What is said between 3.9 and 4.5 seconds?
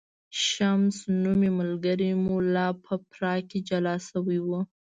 شوی و.